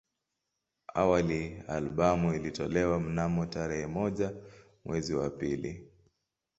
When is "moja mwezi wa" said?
3.87-5.29